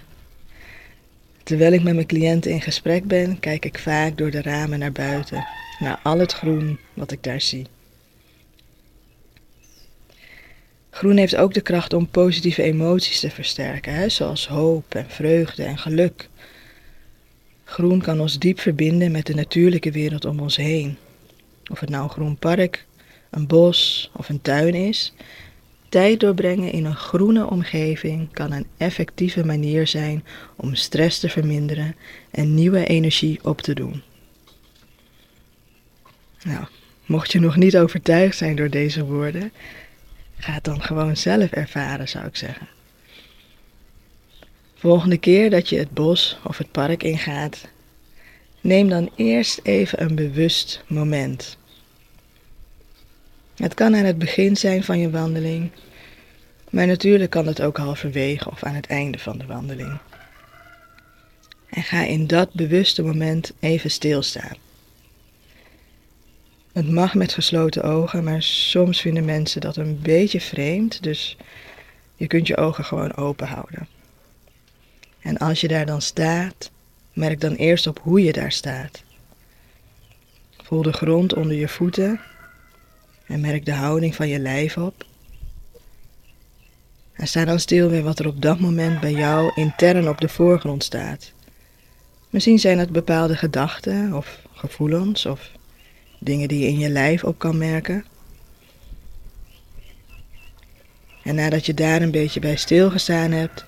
Terwijl 1.43 1.73
ik 1.73 1.83
met 1.83 1.95
mijn 1.95 2.07
cliënten 2.07 2.51
in 2.51 2.63
gesprek 2.63 3.05
ben, 3.05 3.41
kijk 3.41 3.65
ik 3.65 3.79
vaak 3.79 4.19
door 4.19 4.31
de 4.31 4.43
ramen 4.43 4.79
naar 4.79 4.93
buiten, 4.93 5.47
naar 5.79 6.01
al 6.03 6.19
het 6.19 6.33
groen 6.33 6.79
wat 6.95 7.13
ik 7.13 7.23
daar 7.23 7.41
zie. 7.41 7.67
Groen 10.97 11.17
heeft 11.17 11.37
ook 11.37 11.55
de 11.55 11.61
kracht 11.61 11.93
om 11.93 12.09
positieve 12.09 12.63
emoties 12.63 13.21
te 13.21 13.31
versterken, 13.31 13.95
hè, 13.95 14.09
zoals 14.09 14.49
hoop 14.49 14.95
en 14.95 15.11
vreugde 15.11 15.63
en 15.63 15.79
geluk. 15.79 16.29
Groen 17.65 18.01
kan 18.01 18.21
ons 18.21 18.39
diep 18.39 18.61
verbinden 18.61 19.11
met 19.11 19.27
de 19.27 19.35
natuurlijke 19.35 19.91
wereld 19.91 20.25
om 20.25 20.41
ons 20.41 20.57
heen. 20.57 20.97
Of 21.71 21.81
het 21.81 21.89
nou 21.89 22.03
een 22.03 22.11
groen 22.11 22.37
park, 22.37 22.87
een 23.31 23.47
bos 23.47 24.11
of 24.13 24.29
een 24.29 24.41
tuin 24.41 24.75
is, 24.75 25.13
tijd 25.89 26.21
doorbrengen 26.21 26.73
in 26.73 26.85
een 26.85 26.97
groene 26.97 27.51
omgeving 27.51 28.33
kan 28.33 28.53
een 28.53 28.67
effectieve 28.77 29.45
manier 29.45 29.87
zijn 29.87 30.25
om 30.57 30.75
stress 30.75 31.19
te 31.19 31.29
verminderen 31.29 31.97
en 32.31 32.55
nieuwe 32.55 32.87
energie 32.87 33.39
op 33.43 33.61
te 33.61 33.75
doen. 33.75 34.03
Nou, 36.43 36.65
mocht 37.07 37.33
je 37.33 37.41
nog 37.41 37.57
niet 37.57 37.77
overtuigd 37.77 38.37
zijn 38.37 38.57
door 38.57 38.71
deze 38.71 39.05
woorden, 39.05 39.53
ga 40.37 40.53
het 40.53 40.65
dan 40.65 40.83
gewoon 40.83 41.17
zelf 41.17 41.51
ervaren, 41.51 42.09
zou 42.09 42.27
ik 42.27 42.37
zeggen. 42.37 42.69
Volgende 44.75 45.19
keer 45.19 45.51
dat 45.51 45.69
je 45.69 45.79
het 45.79 45.91
bos 45.91 46.39
of 46.45 46.59
het 46.59 46.71
park 46.71 47.03
ingaat, 47.03 47.69
neem 48.61 48.89
dan 48.89 49.11
eerst 49.17 49.61
even 49.63 50.03
een 50.03 50.15
bewust 50.15 50.85
moment. 50.87 51.57
Het 53.57 53.75
kan 53.75 53.97
aan 53.97 54.05
het 54.05 54.19
begin 54.19 54.57
zijn 54.57 54.85
van 54.85 54.99
je 54.99 55.11
wandeling, 55.11 55.71
maar 56.71 56.87
natuurlijk 56.87 57.31
kan 57.31 57.47
het 57.47 57.63
ook 57.63 57.77
halverwege 57.77 58.51
of 58.51 58.63
aan 58.63 58.75
het 58.75 58.87
einde 58.87 59.19
van 59.19 59.39
de 59.39 59.47
wandeling. 59.47 59.99
En 61.69 61.83
ga 61.83 62.03
in 62.03 62.27
dat 62.27 62.53
bewuste 62.53 63.03
moment 63.03 63.53
even 63.61 63.91
stilstaan. 63.91 64.57
Het 66.77 66.91
mag 66.91 67.15
met 67.15 67.33
gesloten 67.33 67.83
ogen, 67.83 68.25
maar 68.25 68.43
soms 68.43 69.01
vinden 69.01 69.25
mensen 69.25 69.61
dat 69.61 69.77
een 69.77 70.01
beetje 70.03 70.41
vreemd, 70.41 71.03
dus 71.03 71.37
je 72.15 72.27
kunt 72.27 72.47
je 72.47 72.57
ogen 72.57 72.85
gewoon 72.85 73.15
open 73.15 73.47
houden. 73.47 73.89
En 75.21 75.39
als 75.39 75.61
je 75.61 75.69
daar 75.69 75.87
dan 75.87 76.03
staat, 76.03 76.71
merk 77.13 77.41
dan 77.41 77.55
eerst 77.55 77.87
op 77.87 77.99
hoe 78.03 78.23
je 78.23 78.33
daar 78.33 78.53
staat. 78.53 79.03
Voel 80.63 80.83
de 80.83 80.93
grond 80.93 81.35
onder 81.35 81.57
je 81.57 81.69
voeten 81.69 82.21
en 83.27 83.41
merk 83.41 83.65
de 83.65 83.75
houding 83.75 84.15
van 84.15 84.29
je 84.29 84.39
lijf 84.39 84.77
op. 84.77 85.05
En 87.13 87.27
sta 87.27 87.45
dan 87.45 87.61
stil 87.61 87.89
bij 87.89 88.03
wat 88.03 88.19
er 88.19 88.27
op 88.27 88.43
dat 88.43 88.61
moment 88.61 89.01
bij 89.01 89.13
jou 89.13 89.53
intern 89.55 90.09
op 90.09 90.21
de 90.21 90.29
voorgrond 90.29 90.85
staat. 90.85 91.33
Misschien 92.31 92.59
zijn 92.59 92.79
het 92.79 92.91
bepaalde 92.91 93.37
gedachten 93.37 94.13
of 94.13 94.39
gevoelens 94.53 95.27
of 95.27 95.56
dingen 96.27 96.49
die 96.49 96.59
je 96.59 96.67
in 96.67 96.79
je 96.79 96.89
lijf 96.89 97.25
op 97.25 97.39
kan 97.39 97.59
merken. 97.59 98.05
En 101.23 101.35
nadat 101.35 101.67
je 101.67 101.75
daar 101.75 102.03
een 102.03 102.11
beetje 102.11 102.41
bij 102.41 102.57
stilgestaan 102.57 103.31
hebt, 103.31 103.65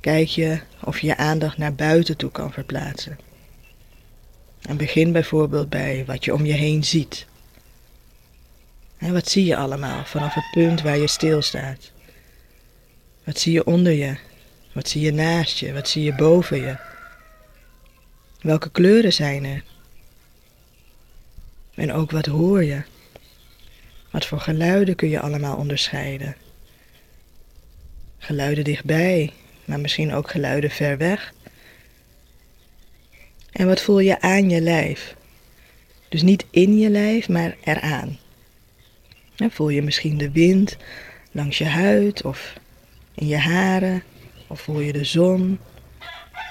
kijk 0.00 0.28
je 0.28 0.60
of 0.84 0.98
je 0.98 1.06
je 1.06 1.16
aandacht 1.16 1.58
naar 1.58 1.74
buiten 1.74 2.16
toe 2.16 2.30
kan 2.30 2.52
verplaatsen. 2.52 3.18
En 4.62 4.76
begin 4.76 5.12
bijvoorbeeld 5.12 5.68
bij 5.68 6.04
wat 6.06 6.24
je 6.24 6.34
om 6.34 6.44
je 6.44 6.52
heen 6.52 6.84
ziet. 6.84 7.26
En 8.98 9.12
wat 9.12 9.28
zie 9.28 9.44
je 9.44 9.56
allemaal 9.56 10.04
vanaf 10.04 10.34
het 10.34 10.50
punt 10.52 10.82
waar 10.82 10.98
je 10.98 11.06
stilstaat? 11.06 11.90
Wat 13.24 13.38
zie 13.38 13.52
je 13.52 13.64
onder 13.64 13.92
je? 13.92 14.16
Wat 14.72 14.88
zie 14.88 15.00
je 15.00 15.12
naast 15.12 15.58
je? 15.58 15.72
Wat 15.72 15.88
zie 15.88 16.02
je 16.02 16.14
boven 16.14 16.60
je? 16.60 16.76
Welke 18.40 18.70
kleuren 18.70 19.12
zijn 19.12 19.44
er? 19.44 19.64
En 21.74 21.92
ook 21.92 22.10
wat 22.10 22.26
hoor 22.26 22.64
je? 22.64 22.82
Wat 24.10 24.26
voor 24.26 24.40
geluiden 24.40 24.94
kun 24.94 25.08
je 25.08 25.20
allemaal 25.20 25.56
onderscheiden? 25.56 26.36
Geluiden 28.18 28.64
dichtbij, 28.64 29.32
maar 29.64 29.80
misschien 29.80 30.12
ook 30.12 30.30
geluiden 30.30 30.70
ver 30.70 30.98
weg. 30.98 31.32
En 33.52 33.66
wat 33.66 33.80
voel 33.80 33.98
je 33.98 34.20
aan 34.20 34.50
je 34.50 34.60
lijf? 34.60 35.16
Dus 36.08 36.22
niet 36.22 36.44
in 36.50 36.78
je 36.78 36.90
lijf, 36.90 37.28
maar 37.28 37.56
eraan. 37.64 38.18
Voel 39.36 39.68
je 39.68 39.82
misschien 39.82 40.18
de 40.18 40.30
wind 40.30 40.76
langs 41.30 41.58
je 41.58 41.64
huid 41.64 42.22
of 42.24 42.52
in 43.14 43.26
je 43.26 43.38
haren? 43.38 44.02
Of 44.46 44.60
voel 44.60 44.80
je 44.80 44.92
de 44.92 45.04
zon? 45.04 45.58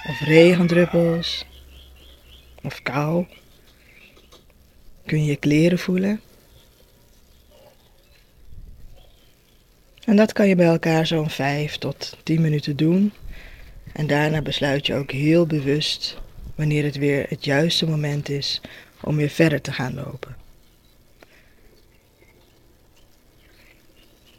Of 0.10 0.20
regendruppels? 0.20 1.46
Of 2.62 2.82
kou? 2.82 3.25
Kun 5.05 5.25
je 5.25 5.36
kleren 5.36 5.79
voelen? 5.79 6.22
En 10.05 10.15
dat 10.15 10.34
kan 10.34 10.48
je 10.48 10.55
bij 10.55 10.65
elkaar 10.65 11.08
zo'n 11.08 11.29
5 11.29 11.77
tot 11.77 12.17
10 12.24 12.41
minuten 12.41 12.75
doen. 12.75 13.13
En 13.93 14.08
daarna 14.08 14.41
besluit 14.41 14.86
je 14.86 14.96
ook 14.96 15.12
heel 15.12 15.46
bewust 15.46 16.17
wanneer 16.55 16.84
het 16.84 16.96
weer 16.96 17.25
het 17.29 17.46
juiste 17.46 17.88
moment 17.89 18.29
is 18.29 18.62
om 19.01 19.15
weer 19.15 19.29
verder 19.29 19.62
te 19.62 19.72
gaan 19.72 19.93
lopen. 19.93 20.36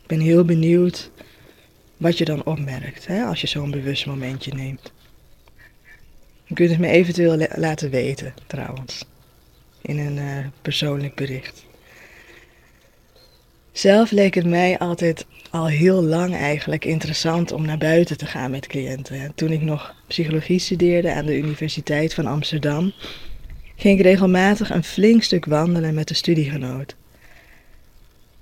Ik 0.03 0.09
ben 0.09 0.21
heel 0.21 0.45
benieuwd 0.45 1.11
wat 1.97 2.19
je 2.19 2.25
dan 2.25 2.45
opmerkt 2.45 3.07
hè, 3.07 3.25
als 3.25 3.41
je 3.41 3.47
zo'n 3.47 3.71
bewust 3.71 4.07
momentje 4.07 4.55
neemt. 4.55 4.93
Je 6.45 6.55
kunt 6.55 6.71
het 6.71 6.79
me 6.79 6.89
eventueel 6.89 7.47
laten 7.55 7.91
weten, 7.91 8.35
trouwens, 8.47 9.05
in 9.83 9.99
een 9.99 10.17
uh, 10.17 10.47
persoonlijk 10.63 11.15
bericht. 11.15 11.65
Zelf 13.73 14.11
leek 14.11 14.35
het 14.35 14.47
mij 14.47 14.79
altijd 14.79 15.27
al 15.51 15.67
heel 15.67 16.03
lang 16.03 16.35
eigenlijk 16.35 16.85
interessant 16.85 17.53
om 17.53 17.65
naar 17.65 17.79
buiten 17.79 18.19
te 18.19 18.27
gaan 18.27 18.51
met 18.51 18.67
cliënten. 18.67 19.33
Toen 19.35 19.51
ik 19.51 19.63
nog 19.63 19.95
psychologie 20.07 20.59
studeerde 20.59 21.13
aan 21.13 21.27
de 21.27 21.37
Universiteit 21.37 22.15
van 22.15 22.27
Amsterdam, 22.27 22.93
ging 23.77 23.99
ik 23.99 24.05
regelmatig 24.05 24.71
een 24.71 24.85
flink 24.85 25.23
stuk 25.23 25.45
wandelen 25.45 25.95
met 25.95 26.09
de 26.09 26.15
studiegenoot. 26.15 26.97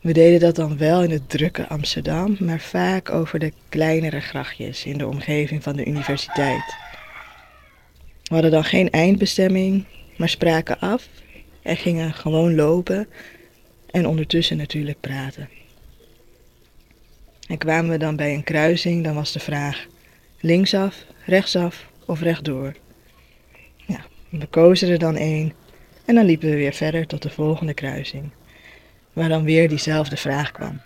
We 0.01 0.13
deden 0.13 0.41
dat 0.41 0.57
dan 0.57 0.79
wel 0.79 1.03
in 1.03 1.11
het 1.11 1.29
drukke 1.29 1.69
Amsterdam, 1.69 2.37
maar 2.39 2.61
vaak 2.61 3.11
over 3.11 3.39
de 3.39 3.53
kleinere 3.69 4.21
grachtjes 4.21 4.85
in 4.85 4.99
de 4.99 5.07
omgeving 5.07 5.63
van 5.63 5.77
de 5.77 5.85
universiteit. 5.85 6.77
We 8.23 8.35
hadden 8.35 8.51
dan 8.51 8.65
geen 8.65 8.91
eindbestemming, 8.91 9.85
maar 10.17 10.29
spraken 10.29 10.79
af 10.79 11.09
en 11.63 11.77
gingen 11.77 12.13
gewoon 12.13 12.55
lopen 12.55 13.09
en 13.91 14.07
ondertussen 14.07 14.57
natuurlijk 14.57 15.01
praten. 15.01 15.49
En 17.47 17.59
kwamen 17.59 17.91
we 17.91 17.99
dan 17.99 18.17
bij 18.17 18.35
een 18.35 18.45
kruising, 18.45 19.05
dan 19.05 19.15
was 19.15 19.33
de 19.33 19.41
vraag 19.41 19.87
linksaf, 20.41 21.05
rechtsaf 21.27 21.87
of 22.07 22.21
rechtdoor. 22.21 22.75
Ja, 23.87 24.05
we 24.29 24.47
kozen 24.47 24.89
er 24.89 24.99
dan 24.99 25.17
één 25.17 25.53
en 26.05 26.15
dan 26.15 26.25
liepen 26.25 26.51
we 26.51 26.57
weer 26.57 26.73
verder 26.73 27.07
tot 27.07 27.23
de 27.23 27.31
volgende 27.31 27.75
kruising 27.75 28.31
waar 29.13 29.29
dan 29.29 29.45
weer 29.45 29.69
diezelfde 29.69 30.17
vraag 30.17 30.53
kwam. 30.53 30.81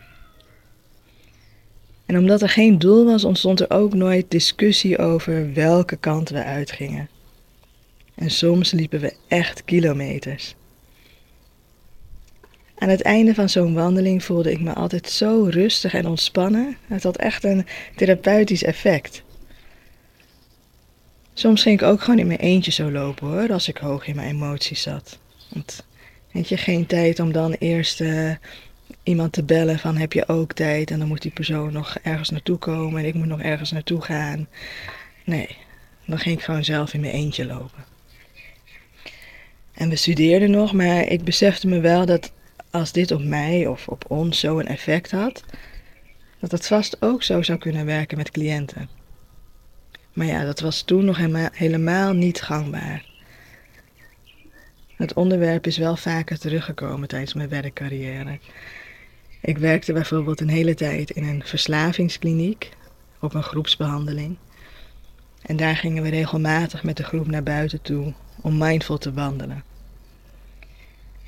En 2.06 2.18
omdat 2.18 2.42
er 2.42 2.48
geen 2.48 2.78
doel 2.78 3.04
was, 3.04 3.24
ontstond 3.24 3.60
er 3.60 3.70
ook 3.70 3.94
nooit 3.94 4.30
discussie 4.30 4.98
over 4.98 5.52
welke 5.52 5.96
kant 5.96 6.28
we 6.28 6.44
uitgingen. 6.44 7.08
En 8.14 8.30
soms 8.30 8.70
liepen 8.70 9.00
we 9.00 9.14
echt 9.28 9.64
kilometers. 9.64 10.54
Aan 12.84 12.90
het 12.90 13.02
einde 13.02 13.34
van 13.34 13.48
zo'n 13.48 13.74
wandeling 13.74 14.24
voelde 14.24 14.50
ik 14.50 14.60
me 14.60 14.72
altijd 14.72 15.10
zo 15.10 15.46
rustig 15.50 15.94
en 15.94 16.06
ontspannen. 16.06 16.76
Het 16.86 17.02
had 17.02 17.16
echt 17.16 17.44
een 17.44 17.66
therapeutisch 17.96 18.64
effect. 18.64 19.22
Soms 21.34 21.62
ging 21.62 21.80
ik 21.80 21.86
ook 21.86 22.00
gewoon 22.00 22.18
in 22.18 22.26
mijn 22.26 22.38
eentje 22.38 22.70
zo 22.70 22.90
lopen 22.90 23.26
hoor, 23.28 23.52
als 23.52 23.68
ik 23.68 23.76
hoog 23.76 24.06
in 24.06 24.16
mijn 24.16 24.28
emoties 24.28 24.82
zat. 24.82 25.18
Want 25.48 25.86
Weet 26.32 26.48
je, 26.48 26.56
geen 26.56 26.86
tijd 26.86 27.20
om 27.20 27.32
dan 27.32 27.52
eerst 27.52 28.00
uh, 28.00 28.30
iemand 29.02 29.32
te 29.32 29.42
bellen 29.42 29.78
van 29.78 29.96
heb 29.96 30.12
je 30.12 30.28
ook 30.28 30.52
tijd 30.52 30.90
en 30.90 30.98
dan 30.98 31.08
moet 31.08 31.22
die 31.22 31.32
persoon 31.32 31.72
nog 31.72 31.96
ergens 32.02 32.30
naartoe 32.30 32.58
komen 32.58 33.00
en 33.00 33.08
ik 33.08 33.14
moet 33.14 33.26
nog 33.26 33.40
ergens 33.40 33.72
naartoe 33.72 34.02
gaan. 34.02 34.48
Nee, 35.24 35.56
Dan 36.06 36.18
ging 36.18 36.38
ik 36.38 36.44
gewoon 36.44 36.64
zelf 36.64 36.94
in 36.94 37.00
mijn 37.00 37.12
eentje 37.12 37.46
lopen. 37.46 37.84
En 39.74 39.88
we 39.88 39.96
studeerden 39.96 40.50
nog, 40.50 40.72
maar 40.72 41.06
ik 41.06 41.24
besefte 41.24 41.66
me 41.66 41.80
wel 41.80 42.06
dat 42.06 42.32
als 42.74 42.92
dit 42.92 43.10
op 43.10 43.22
mij 43.22 43.66
of 43.66 43.88
op 43.88 44.04
ons 44.08 44.40
zo 44.40 44.58
een 44.58 44.66
effect 44.66 45.10
had, 45.10 45.44
dat 46.38 46.50
het 46.50 46.66
vast 46.66 47.02
ook 47.02 47.22
zo 47.22 47.42
zou 47.42 47.58
kunnen 47.58 47.86
werken 47.86 48.16
met 48.16 48.30
cliënten. 48.30 48.88
Maar 50.12 50.26
ja, 50.26 50.44
dat 50.44 50.60
was 50.60 50.82
toen 50.82 51.04
nog 51.04 51.18
helemaal 51.52 52.12
niet 52.12 52.42
gangbaar. 52.42 53.04
Het 54.96 55.12
onderwerp 55.12 55.66
is 55.66 55.78
wel 55.78 55.96
vaker 55.96 56.38
teruggekomen 56.38 57.08
tijdens 57.08 57.34
mijn 57.34 57.48
werkcarrière. 57.48 58.38
Ik 59.40 59.58
werkte 59.58 59.92
bijvoorbeeld 59.92 60.40
een 60.40 60.48
hele 60.48 60.74
tijd 60.74 61.10
in 61.10 61.24
een 61.24 61.42
verslavingskliniek 61.44 62.70
op 63.20 63.34
een 63.34 63.42
groepsbehandeling. 63.42 64.36
En 65.42 65.56
daar 65.56 65.76
gingen 65.76 66.02
we 66.02 66.08
regelmatig 66.08 66.82
met 66.82 66.96
de 66.96 67.04
groep 67.04 67.26
naar 67.26 67.42
buiten 67.42 67.82
toe 67.82 68.12
om 68.40 68.58
mindful 68.58 68.98
te 68.98 69.12
wandelen. 69.12 69.73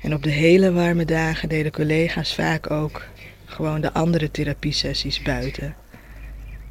En 0.01 0.13
op 0.13 0.23
de 0.23 0.29
hele 0.29 0.71
warme 0.71 1.05
dagen 1.05 1.49
deden 1.49 1.71
collega's 1.71 2.35
vaak 2.35 2.71
ook 2.71 3.05
gewoon 3.45 3.81
de 3.81 3.93
andere 3.93 4.31
therapiesessies 4.31 5.21
buiten. 5.21 5.75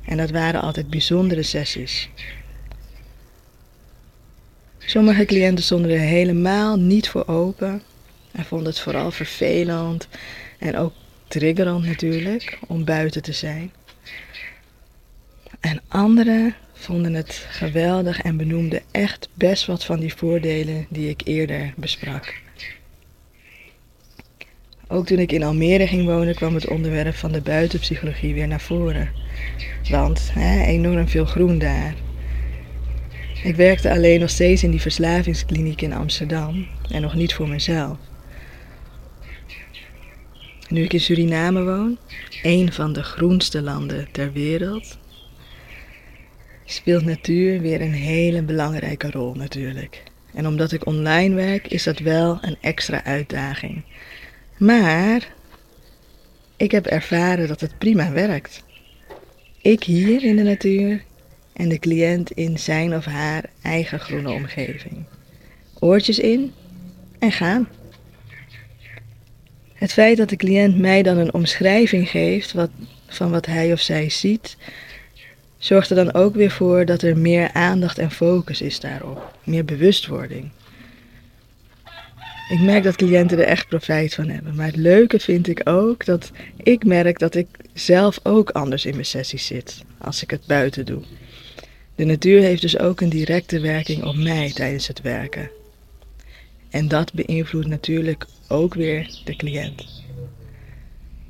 En 0.04 0.16
dat 0.16 0.30
waren 0.30 0.60
altijd 0.60 0.90
bijzondere 0.90 1.42
sessies. 1.42 2.08
Sommige 4.78 5.24
cliënten 5.24 5.64
stonden 5.64 5.90
er 5.90 5.98
helemaal 5.98 6.76
niet 6.76 7.08
voor 7.08 7.26
open 7.26 7.82
en 8.32 8.44
vonden 8.44 8.66
het 8.68 8.80
vooral 8.80 9.10
vervelend 9.10 10.08
en 10.58 10.76
ook 10.76 10.92
triggerend 11.28 11.84
natuurlijk 11.84 12.58
om 12.66 12.84
buiten 12.84 13.22
te 13.22 13.32
zijn. 13.32 13.72
En 15.60 15.80
anderen 15.88 16.54
vonden 16.72 17.14
het 17.14 17.46
geweldig 17.48 18.20
en 18.20 18.36
benoemden 18.36 18.82
echt 18.90 19.28
best 19.34 19.66
wat 19.66 19.84
van 19.84 20.00
die 20.00 20.14
voordelen 20.14 20.86
die 20.88 21.08
ik 21.08 21.20
eerder 21.24 21.72
besprak. 21.76 22.44
Ook 24.88 25.06
toen 25.06 25.18
ik 25.18 25.32
in 25.32 25.42
Almere 25.42 25.86
ging 25.86 26.04
wonen 26.04 26.34
kwam 26.34 26.54
het 26.54 26.68
onderwerp 26.68 27.14
van 27.14 27.32
de 27.32 27.40
buitenpsychologie 27.40 28.34
weer 28.34 28.48
naar 28.48 28.60
voren. 28.60 29.10
Want 29.90 30.30
hè, 30.32 30.64
enorm 30.64 31.08
veel 31.08 31.24
groen 31.24 31.58
daar. 31.58 31.94
Ik 33.42 33.56
werkte 33.56 33.90
alleen 33.90 34.20
nog 34.20 34.30
steeds 34.30 34.62
in 34.62 34.70
die 34.70 34.80
verslavingskliniek 34.80 35.82
in 35.82 35.92
Amsterdam 35.92 36.66
en 36.90 37.02
nog 37.02 37.14
niet 37.14 37.34
voor 37.34 37.48
mezelf. 37.48 37.96
Nu 40.68 40.82
ik 40.82 40.92
in 40.92 41.00
Suriname 41.00 41.64
woon, 41.64 41.98
een 42.42 42.72
van 42.72 42.92
de 42.92 43.02
groenste 43.02 43.62
landen 43.62 44.08
ter 44.12 44.32
wereld, 44.32 44.98
speelt 46.64 47.04
natuur 47.04 47.60
weer 47.60 47.80
een 47.80 47.92
hele 47.92 48.42
belangrijke 48.42 49.10
rol 49.10 49.34
natuurlijk. 49.34 50.02
En 50.34 50.46
omdat 50.46 50.72
ik 50.72 50.86
online 50.86 51.34
werk, 51.34 51.66
is 51.66 51.82
dat 51.82 51.98
wel 51.98 52.38
een 52.40 52.56
extra 52.60 53.04
uitdaging. 53.04 53.82
Maar 54.56 55.28
ik 56.56 56.70
heb 56.70 56.86
ervaren 56.86 57.48
dat 57.48 57.60
het 57.60 57.78
prima 57.78 58.12
werkt. 58.12 58.62
Ik 59.60 59.82
hier 59.82 60.24
in 60.24 60.36
de 60.36 60.42
natuur 60.42 61.02
en 61.52 61.68
de 61.68 61.78
cliënt 61.78 62.30
in 62.30 62.58
zijn 62.58 62.94
of 62.94 63.04
haar 63.04 63.44
eigen 63.62 64.00
groene 64.00 64.30
omgeving. 64.30 65.04
Oortjes 65.78 66.18
in 66.18 66.52
en 67.18 67.32
gaan. 67.32 67.68
Het 69.72 69.92
feit 69.92 70.16
dat 70.16 70.28
de 70.28 70.36
cliënt 70.36 70.78
mij 70.78 71.02
dan 71.02 71.18
een 71.18 71.34
omschrijving 71.34 72.08
geeft 72.08 72.54
van 73.06 73.30
wat 73.30 73.46
hij 73.46 73.72
of 73.72 73.80
zij 73.80 74.10
ziet, 74.10 74.56
zorgt 75.58 75.90
er 75.90 75.96
dan 75.96 76.14
ook 76.14 76.34
weer 76.34 76.50
voor 76.50 76.84
dat 76.84 77.02
er 77.02 77.18
meer 77.18 77.52
aandacht 77.52 77.98
en 77.98 78.10
focus 78.10 78.60
is 78.60 78.80
daarop, 78.80 79.36
meer 79.44 79.64
bewustwording. 79.64 80.50
Ik 82.48 82.60
merk 82.60 82.82
dat 82.82 82.96
cliënten 82.96 83.38
er 83.38 83.44
echt 83.44 83.68
profijt 83.68 84.14
van 84.14 84.28
hebben. 84.28 84.54
Maar 84.54 84.66
het 84.66 84.76
leuke 84.76 85.18
vind 85.18 85.48
ik 85.48 85.68
ook 85.68 86.04
dat 86.04 86.30
ik 86.56 86.84
merk 86.84 87.18
dat 87.18 87.34
ik 87.34 87.46
zelf 87.72 88.20
ook 88.22 88.50
anders 88.50 88.84
in 88.84 88.92
mijn 88.92 89.04
sessies 89.04 89.46
zit 89.46 89.84
als 89.98 90.22
ik 90.22 90.30
het 90.30 90.46
buiten 90.46 90.86
doe. 90.86 91.02
De 91.94 92.04
natuur 92.04 92.40
heeft 92.40 92.60
dus 92.62 92.78
ook 92.78 93.00
een 93.00 93.08
directe 93.08 93.60
werking 93.60 94.04
op 94.04 94.16
mij 94.16 94.52
tijdens 94.52 94.86
het 94.86 95.00
werken. 95.00 95.50
En 96.70 96.88
dat 96.88 97.12
beïnvloedt 97.12 97.66
natuurlijk 97.66 98.26
ook 98.48 98.74
weer 98.74 99.20
de 99.24 99.36
cliënt. 99.36 100.04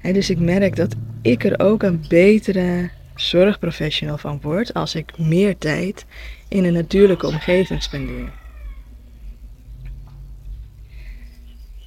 En 0.00 0.12
dus 0.12 0.30
ik 0.30 0.38
merk 0.38 0.76
dat 0.76 0.94
ik 1.22 1.44
er 1.44 1.60
ook 1.60 1.82
een 1.82 2.04
betere 2.08 2.90
zorgprofessional 3.14 4.18
van 4.18 4.40
word 4.42 4.74
als 4.74 4.94
ik 4.94 5.18
meer 5.18 5.58
tijd 5.58 6.04
in 6.48 6.64
een 6.64 6.72
natuurlijke 6.72 7.26
omgeving 7.26 7.82
spendeer. 7.82 8.44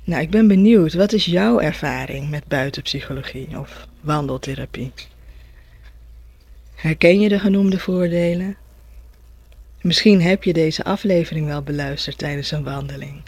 Nou, 0.10 0.22
ik 0.22 0.30
ben 0.30 0.48
benieuwd, 0.48 0.93
wat 0.93 1.13
is 1.13 1.26
jouw 1.26 1.60
ervaring 1.60 2.30
met 2.30 2.48
buitenpsychologie 2.48 3.60
of 3.60 3.88
wandeltherapie? 4.02 4.91
Herken 6.76 7.19
je 7.19 7.30
de 7.30 7.39
genoemde 7.39 7.80
voordelen? 7.80 8.58
Misschien 9.82 10.22
heb 10.22 10.43
je 10.43 10.54
deze 10.54 10.84
aflevering 10.84 11.45
wel 11.45 11.62
beluisterd 11.62 12.17
tijdens 12.17 12.52
een 12.52 12.63
wandeling. 12.63 13.22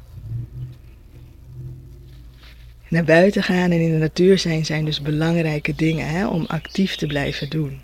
Naar 2.88 3.04
buiten 3.04 3.44
gaan 3.44 3.72
en 3.72 3.82
in 3.82 3.92
de 3.92 3.98
natuur 3.98 4.40
zijn 4.40 4.66
zijn 4.66 4.86
dus 4.86 5.02
belangrijke 5.02 5.76
dingen 5.76 6.08
hè, 6.08 6.28
om 6.28 6.46
actief 6.46 6.96
te 6.96 7.08
blijven 7.08 7.50
doen. 7.50 7.82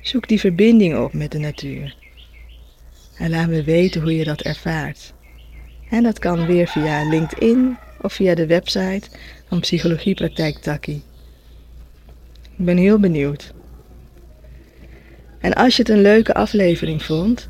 Zoek 0.00 0.28
die 0.28 0.40
verbinding 0.40 0.96
op 0.96 1.12
met 1.12 1.32
de 1.32 1.38
natuur. 1.38 1.96
En 3.18 3.30
laat 3.30 3.48
me 3.48 3.62
weten 3.62 4.00
hoe 4.00 4.16
je 4.16 4.24
dat 4.24 4.40
ervaart. 4.40 5.12
En 5.90 6.02
dat 6.02 6.18
kan 6.18 6.46
weer 6.46 6.66
via 6.66 7.08
LinkedIn 7.08 7.76
of 8.00 8.12
via 8.12 8.34
de 8.34 8.46
website 8.46 9.08
van 9.48 9.60
Psychologiepraktijk 9.60 10.58
Taki. 10.58 11.02
Ik 12.56 12.64
ben 12.64 12.76
heel 12.76 12.98
benieuwd. 12.98 13.52
En 15.40 15.54
als 15.54 15.76
je 15.76 15.82
het 15.82 15.90
een 15.90 16.00
leuke 16.00 16.34
aflevering 16.34 17.02
vond, 17.02 17.48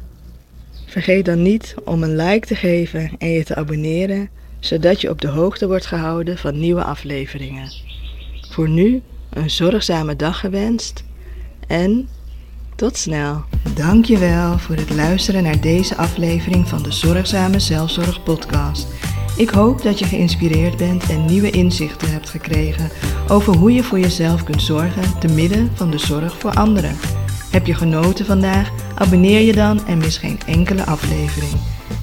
vergeet 0.86 1.24
dan 1.24 1.42
niet 1.42 1.74
om 1.84 2.02
een 2.02 2.16
like 2.16 2.46
te 2.46 2.54
geven 2.54 3.10
en 3.18 3.28
je 3.28 3.44
te 3.44 3.54
abonneren, 3.54 4.28
zodat 4.58 5.00
je 5.00 5.10
op 5.10 5.20
de 5.20 5.28
hoogte 5.28 5.66
wordt 5.66 5.86
gehouden 5.86 6.38
van 6.38 6.60
nieuwe 6.60 6.84
afleveringen. 6.84 7.72
Voor 8.50 8.68
nu 8.68 9.02
een 9.30 9.50
zorgzame 9.50 10.16
dag 10.16 10.40
gewenst 10.40 11.04
en 11.66 12.08
tot 12.80 12.96
snel. 12.96 13.44
Dankjewel 13.74 14.58
voor 14.58 14.76
het 14.76 14.90
luisteren 14.90 15.42
naar 15.42 15.60
deze 15.60 15.96
aflevering 15.96 16.68
van 16.68 16.82
de 16.82 16.92
Zorgzame 16.92 17.58
Zelfzorg 17.58 18.22
podcast. 18.22 18.86
Ik 19.36 19.48
hoop 19.48 19.82
dat 19.82 19.98
je 19.98 20.04
geïnspireerd 20.04 20.76
bent 20.76 21.10
en 21.10 21.24
nieuwe 21.24 21.50
inzichten 21.50 22.12
hebt 22.12 22.28
gekregen 22.28 22.90
over 23.28 23.56
hoe 23.56 23.72
je 23.72 23.82
voor 23.82 23.98
jezelf 23.98 24.44
kunt 24.44 24.62
zorgen 24.62 25.18
te 25.18 25.28
midden 25.28 25.70
van 25.74 25.90
de 25.90 25.98
zorg 25.98 26.38
voor 26.38 26.50
anderen. 26.50 26.96
Heb 27.50 27.66
je 27.66 27.74
genoten 27.74 28.26
vandaag? 28.26 28.70
Abonneer 28.94 29.40
je 29.40 29.52
dan 29.52 29.86
en 29.86 29.98
mis 29.98 30.18
geen 30.18 30.38
enkele 30.46 30.84
aflevering. 30.84 31.52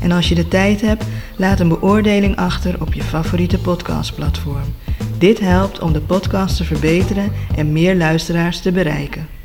En 0.02 0.12
als 0.12 0.30
je 0.30 0.36
de 0.36 0.48
tijd 0.48 0.82
hebt, 0.82 1.06
laat 1.38 1.60
een 1.60 1.70
beoordeling 1.70 2.36
achter 2.36 2.82
op 2.82 2.94
je 2.94 3.04
favoriete 3.04 3.60
podcastplatform. 3.60 4.74
Dit 5.18 5.40
helpt 5.40 5.80
om 5.80 5.94
de 5.94 6.02
podcast 6.02 6.58
te 6.58 6.64
verbeteren 6.64 7.32
en 7.56 7.72
meer 7.72 7.96
luisteraars 7.96 8.60
te 8.60 8.72
bereiken. 8.72 9.37